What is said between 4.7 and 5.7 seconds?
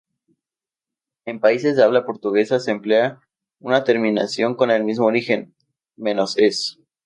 el mismo origen: